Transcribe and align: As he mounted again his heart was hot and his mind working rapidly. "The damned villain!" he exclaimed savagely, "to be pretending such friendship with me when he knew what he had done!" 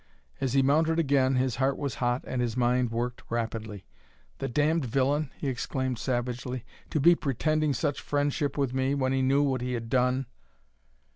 As 0.41 0.53
he 0.53 0.63
mounted 0.63 0.97
again 0.97 1.35
his 1.35 1.57
heart 1.57 1.77
was 1.77 1.93
hot 2.01 2.23
and 2.25 2.41
his 2.41 2.57
mind 2.57 2.89
working 2.89 3.23
rapidly. 3.29 3.85
"The 4.39 4.47
damned 4.47 4.83
villain!" 4.83 5.29
he 5.37 5.47
exclaimed 5.47 5.99
savagely, 5.99 6.65
"to 6.89 6.99
be 6.99 7.13
pretending 7.13 7.75
such 7.75 8.01
friendship 8.01 8.57
with 8.57 8.73
me 8.73 8.95
when 8.95 9.13
he 9.13 9.21
knew 9.21 9.43
what 9.43 9.61
he 9.61 9.73
had 9.73 9.89
done!" 9.91 10.25